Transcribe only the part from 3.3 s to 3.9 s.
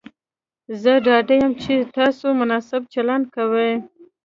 کوئ.